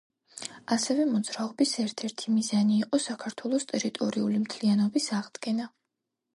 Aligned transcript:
ასევე 0.75 1.03
მოძრაობის 1.09 1.73
ერთ-ერთი 1.83 2.33
მიზანი 2.39 2.79
იყო 2.85 3.01
საქართველოს 3.09 3.71
ტერიტორიული 3.75 4.43
მთლიანობის 4.49 5.15
აღდგენა. 5.23 5.73